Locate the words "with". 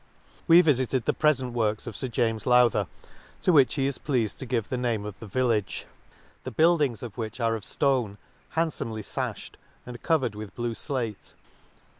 10.33-10.55